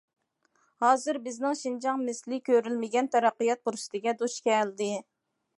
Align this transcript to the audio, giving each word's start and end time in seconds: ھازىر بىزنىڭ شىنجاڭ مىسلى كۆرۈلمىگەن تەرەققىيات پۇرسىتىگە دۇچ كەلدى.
ھازىر 0.83 1.19
بىزنىڭ 1.27 1.59
شىنجاڭ 1.59 2.01
مىسلى 2.07 2.41
كۆرۈلمىگەن 2.51 3.13
تەرەققىيات 3.17 3.63
پۇرسىتىگە 3.69 4.19
دۇچ 4.23 4.43
كەلدى. 4.49 4.93